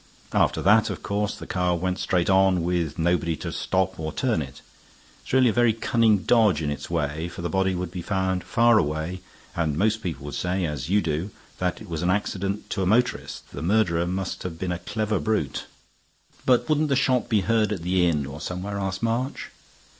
After 0.33 0.63
that, 0.63 0.89
of 0.89 1.03
course, 1.03 1.35
the 1.37 1.45
car 1.45 1.75
went 1.77 1.99
straight 1.99 2.27
on 2.27 2.63
with 2.63 2.97
nobody 2.97 3.35
to 3.35 3.51
stop 3.51 3.99
or 3.99 4.11
turn 4.11 4.41
it. 4.41 4.63
It's 5.21 5.31
really 5.31 5.49
a 5.49 5.53
very 5.53 5.73
cunning 5.73 6.23
dodge 6.23 6.59
in 6.59 6.71
its 6.71 6.89
way; 6.89 7.27
for 7.27 7.43
the 7.43 7.51
body 7.51 7.75
would 7.75 7.91
be 7.91 8.01
found 8.01 8.43
far 8.43 8.79
away, 8.79 9.21
and 9.55 9.77
most 9.77 10.01
people 10.01 10.25
would 10.25 10.33
say, 10.33 10.65
as 10.65 10.89
you 10.89 11.03
do, 11.03 11.29
that 11.59 11.81
it 11.83 11.87
was 11.87 12.01
an 12.01 12.09
accident 12.09 12.67
to 12.71 12.81
a 12.81 12.87
motorist. 12.87 13.51
The 13.51 13.61
murderer 13.61 14.07
must 14.07 14.41
have 14.41 14.57
been 14.57 14.71
a 14.71 14.79
clever 14.79 15.19
brute." 15.19 15.65
"But 16.47 16.67
wouldn't 16.67 16.87
the 16.89 16.95
shot 16.95 17.29
be 17.29 17.41
heard 17.41 17.71
at 17.71 17.83
the 17.83 18.07
inn 18.07 18.25
or 18.25 18.41
somewhere?" 18.41 18.79
asked 18.79 19.03
March. 19.03 19.51